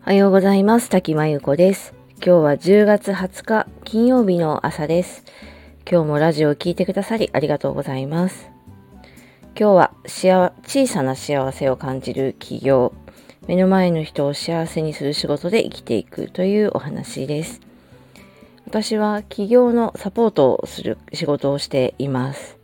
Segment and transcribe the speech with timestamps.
[0.00, 0.90] はようございます。
[0.90, 1.94] 滝真由子です。
[2.16, 5.22] 今日は10月20日金曜日の朝です。
[5.88, 8.50] 今日もラジオを聴いてくださりありがとうございます。
[9.56, 12.92] 今日は幸小さな幸せを感じる起業、
[13.46, 17.60] 目の前の人を幸せにする仕事で生きていくというお話です。
[18.66, 22.57] 私は起業のサポートをする仕事をしています。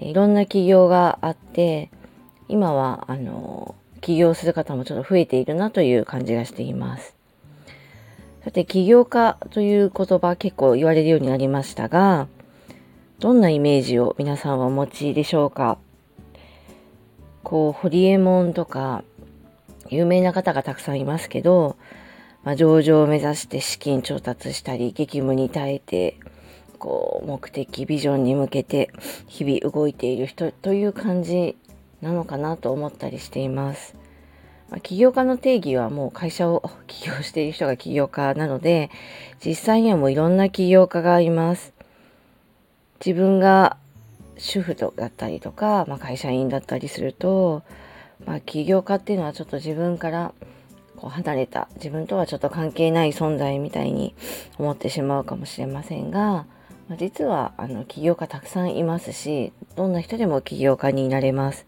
[0.00, 1.90] いろんな起業があって、
[2.48, 7.14] 今はあの起業する方もちょっと増えているなという感じがしています。
[8.44, 12.28] さて、起業家という言葉結構言われるようになりましたが、
[13.18, 15.76] どんなイメージを皆さんはお持ちでしょうか？
[17.42, 19.02] こう、ホリエモンとか、
[19.90, 21.76] 有名な方がたくさんいますけど、
[22.44, 26.16] まあ、上場を目指して資金調達したり、激務に耐えて、
[26.78, 28.90] こう、目的、ビジョンに向けて
[29.26, 31.56] 日々動いている人という感じ
[32.00, 33.94] なのかなと思ったりしています。
[34.70, 38.90] ま、起業家の定義はもう会社を 起業している人が起業家なので、
[39.44, 41.72] 実際にはもういろんな起業家がいます。
[43.04, 43.76] 自分が
[44.36, 47.62] 主婦だったりとか、まあ、会社員だったりすると、
[48.24, 50.32] まあ、起業家っていうのはちょっと自分から
[50.96, 54.14] こう離れた自分とはちょっと関係ない存在みたいに
[54.58, 56.46] 思ってしまうかもしれませんが、
[56.88, 61.66] ま、実はあの起業家たくさんいますしどんな人でも起業家になれます。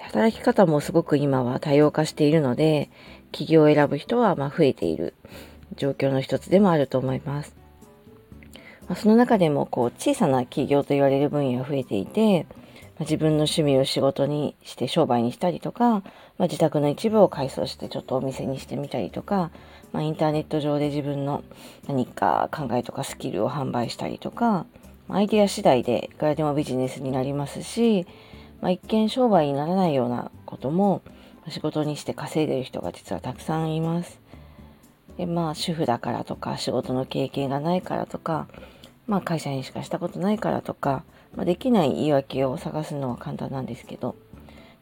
[0.00, 2.90] 働き方もすごく今は多様化しているので
[3.32, 5.14] 起業を選ぶ人はま増えている
[5.76, 7.54] 状況の一つでもあると思います。
[8.88, 12.46] まあ、その中でもこう小さな起業と言われる分野が増えていて、
[13.00, 19.50] 自分の趣味を仕事にして商売にしたりとか、まあ、自宅の一部を改装してちょっとお店にしてみたりとか、
[19.92, 21.42] まインターネット上で自分の
[21.88, 24.66] 何か考えとかスキルを販売したりとか、
[25.08, 28.06] アイデア次第でいくらでもビジネスになりますし、
[28.60, 31.02] まあ、一見商売にならないようなことも
[31.48, 34.20] 仕事にして稼いでる人が実はたくさんいます。
[35.16, 38.46] でまあ主婦だからとか仕事の経験がないからとか、
[39.06, 44.16] まあ、会社員しかしたことないからとか、まあ、できない言い訳を探すのは簡単なんですけど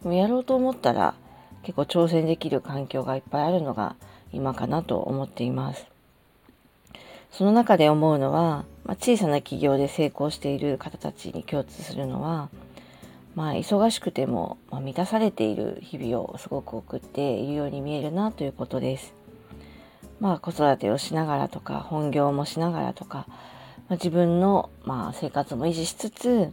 [0.03, 1.15] でもやろうと思ったら
[1.63, 3.97] 結構挑戦できる環境がいっぱいあるのが
[4.33, 5.87] 今かなと思っています。
[7.31, 12.49] その中で思うのは、まあ、小さな企業で成功している方たちに共通するのは
[13.39, 19.15] まあ、忙しくても、まあ、満たされている日々をすごく送っているように見えるなということです。
[20.19, 23.29] まあ、子育てをしながらとか本業もしながらとか、
[23.89, 26.53] まあ、自分の、まあ、生活も維持しつつ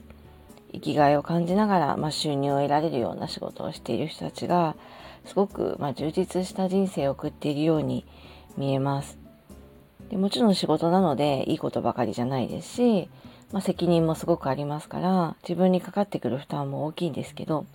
[0.71, 4.75] 生きがいを感じながら、まあ、収入を得られるような仕事をしている人たちが
[5.25, 8.05] すごく、まあ、充実した人生を送っているように
[8.57, 9.17] 見えます。
[10.09, 13.09] でもちろん仕事なのでいいことばかりじゃないですし
[13.51, 17.65] まあ、責任もすごくありますから自分にかかってくる負担も大きいんですけど、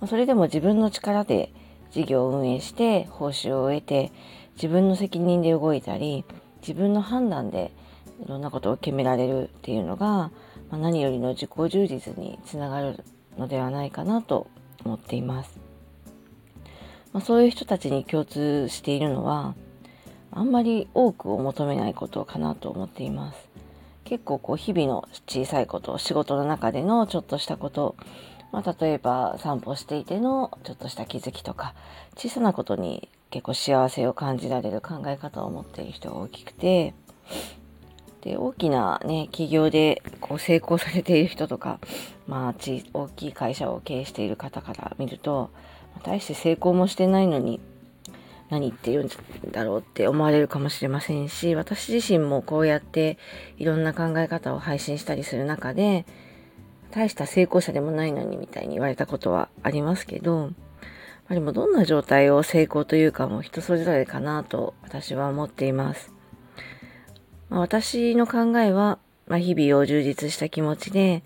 [0.00, 1.52] まあ、それでも自分の力で
[1.90, 4.12] 事業を運営して報酬を得て
[4.54, 6.24] 自分の責任で動いたり
[6.60, 7.72] 自分の判断で
[8.24, 10.30] いろんなことを決められるっていうのが、ま
[10.72, 13.02] あ、何よりの自己充実につながる
[13.38, 14.46] のではないかなと
[14.84, 15.58] 思っています。
[17.12, 19.54] まあ、そういう人たちに共通しているのは
[20.30, 23.48] あんまり多くを求めないことかなと思っています。
[24.04, 27.94] 結構こう日々の小さいこと仕事の中でのちょっとしたこと、
[28.50, 31.74] まあ、例えば散歩していてのちょっとした気づきとか
[32.16, 36.94] 小さなことに結構幸せを感じられる考え方を持っている人が大きくて
[38.22, 41.80] で大きなね企業でこう成功されている人とか、
[42.26, 42.54] まあ、
[42.92, 45.50] 大きい会社を経営している方から見ると
[46.02, 47.60] 大して成功もしてないのに
[48.50, 49.08] 何言ってるん
[49.52, 53.16] だろうって思われるかもしれませんし私自身もこうやって
[53.58, 56.04] いろんな考え方を配信したりする中で
[56.90, 60.50] 大した成功者でもないのにみたいに言われたことはありますけど
[61.28, 66.19] でもどんな状態を成功というかも人それぞれかなと私は思っています。
[67.50, 71.22] まあ、私の考えは、まあ、日々を充実した気持ちで、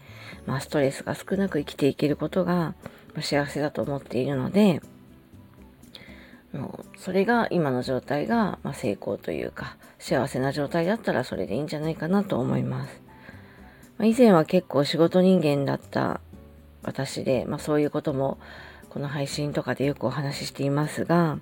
[0.47, 2.75] まあ、ストレスが少なく生きていけることが
[3.21, 4.83] 幸せだと思っているので、
[6.53, 13.03] もうそれが今の状態が、ま成功というか幸せな状態だったらそれでいいんじゃないかなと思います。
[13.99, 16.21] まあ、以前は結構仕事人間だった
[16.83, 18.39] 私で、まあ、そういうことも
[18.91, 21.39] この配信とかでよくお話ししていますが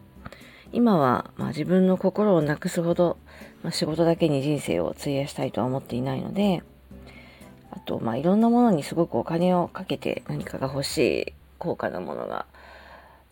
[0.73, 3.19] 今はま自分の心をなくすほど、
[3.63, 6.63] まあ、仕事だけに人生を費やしたいとは思っていないので
[7.71, 12.47] あとまあいろんなものにすごくお金をかけて何かが欲しい高価なものが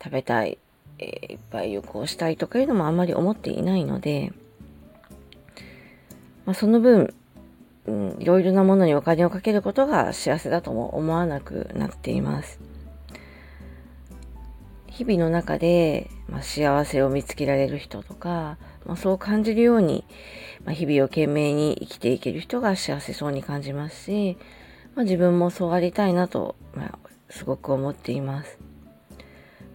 [0.03, 0.59] 食べたい
[1.01, 4.33] えー、いっぱい旅行したいとかいうのもあんまり思っていないので、
[6.45, 7.15] まあ、その分、
[7.87, 12.61] うん、いろいろなものにお金をかけることが幸せだとも思わなくなっています。
[15.01, 20.05] 日々の中で、まあ、幸せを見つけられる人とか、まあ、そう感じるように、
[20.67, 24.37] まあ、日々を懸命に生きていける人が幸せそうに感じますし、
[24.95, 26.99] ま、自分もそうありたいなと、ま、
[27.31, 28.59] すごく思っています。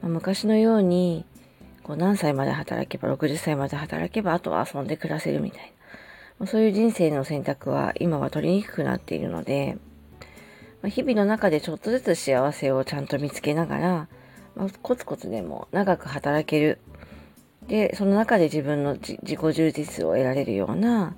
[0.04, 1.26] ま、昔のように
[1.82, 5.68] こう何歳まで働けば60歳まで働けばあとは遊んで暮らせるみたいな、
[6.38, 9.80] ま、そういう人生の選択は今は取りにくくなっているので、
[10.84, 14.08] ま、日々の中でちょっとずつ幸せをちゃんと見つけながら、
[14.56, 16.80] まあ、コツコツでも長く働ける
[17.68, 21.16] でその中で自分の自己充実を得られるような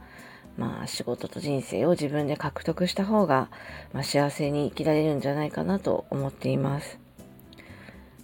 [0.57, 3.49] まあ仕事と人生を自分で獲得した方が、
[3.93, 6.99] まあ、幸せに生きられるんじゃないかなと思っています。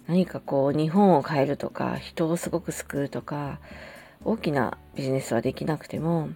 [0.06, 3.58] 何かこう日本を変えるとか人をすごく救うとか
[4.22, 6.28] 大きなビジネスはできなくても、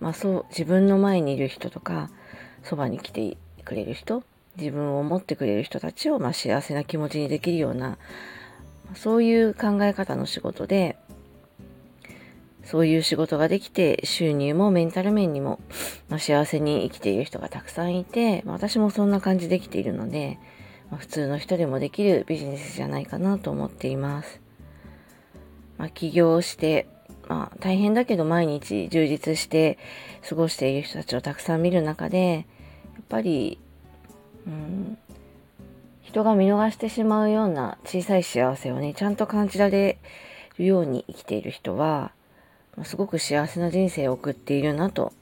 [0.00, 2.10] まあ、そう自分の前にいる人とか
[2.62, 4.22] そばに来てくれる人
[4.58, 7.98] 自分を持ってくれる人たちをまあ幸せな気持ちにできるような
[8.94, 10.96] そういう考え方の仕事で
[12.66, 15.60] そういう仕事ができて収入もメンタル面にも、
[16.08, 20.40] まあ、幸せに生きている人がたくさんいて、私もそんな感じできているので、
[20.90, 24.40] まあ、普通の人でもできるビジネスじゃないかなと思っています。
[25.78, 26.88] まあ、起業して、
[27.28, 29.78] まあ、大変だけど毎日充実して
[30.28, 32.46] 過ごしている人たちをたくさん見る中で、
[32.94, 33.60] やっぱり、
[34.46, 34.98] うん、
[36.02, 39.98] 人が見逃してしまうような小さい幸せをね、ちゃんと感じられ
[40.58, 42.12] るように生きている人は、
[42.84, 45.12] すごく幸せな人生を送っているなと、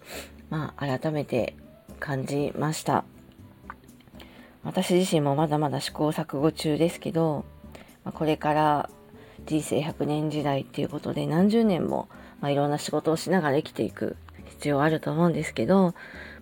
[0.50, 1.56] まあ、改めて
[2.00, 3.04] 感じました。
[4.64, 7.44] 私自身もまだまだ試行錯誤中ですけど、
[8.04, 8.90] まあ、これから
[9.46, 12.08] 人生100年時代っていうことで何十年も、
[12.40, 14.16] まあ、いろんな仕事をしながら生きていく
[14.46, 15.94] 必要あると思うんですけど、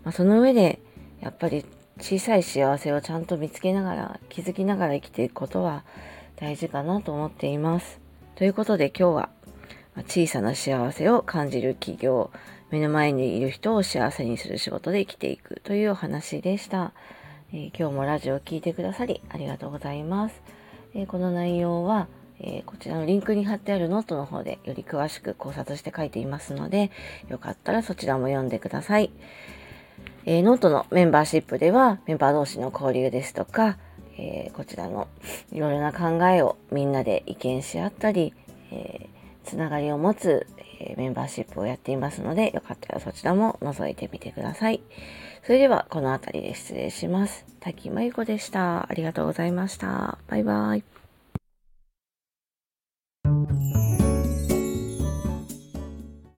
[0.04, 0.78] まあ、その上で
[1.20, 1.64] やっぱり
[2.00, 5.84] 小さい幸せをちゃんと見つけながら気づきながら生きていくことは
[6.36, 8.00] 大事かなと思っています。
[8.34, 9.28] ということで今日は
[10.08, 12.30] 小さな幸せを感じる企業
[12.70, 16.92] 目の前にいる人を幸せにする仕事で生きていくというお話でした。
[17.52, 20.42] えー、今日もラジオを聴いてくださりありがとうございます。
[20.94, 22.08] えー、この内容は、
[22.40, 26.90] えー、こちらのリンクに貼ってあるノートの方でより詳しく考察して書いていますので、
[27.28, 29.10] よかったらそちらも読んでください。
[30.24, 33.78] えノートのメンバーシップではメンバー同士の交流ですとか、
[34.16, 35.08] えこちらの
[35.52, 38.34] いろいろな考えをみんなで意見し合ったり、
[38.70, 39.08] え
[39.44, 40.46] つながりを持つ、
[40.78, 44.80] えメンバーシップをやっていますので、よかったらそちらも覗いてみてください。
[45.44, 47.44] それではこの辺りで失礼します。
[47.60, 48.88] 滝真由子でした。
[48.88, 50.18] ありがとうございました。
[50.28, 51.01] バイバイ。